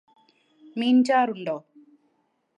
മീൻ 0.75 0.97
ചാറുണ്ടോ? 1.03 1.55